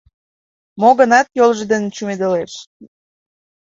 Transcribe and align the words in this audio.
Мо-гынат 0.81 1.27
йолжо 1.37 1.63
дене 1.71 1.87
чумедылеш. 1.95 2.53